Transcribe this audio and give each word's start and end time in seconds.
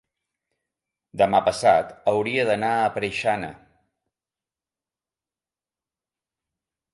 demà 1.21 1.41
passat 1.49 1.91
hauria 2.11 2.45
d'anar 2.51 2.71
a 2.77 2.87
Preixana. 2.95 3.51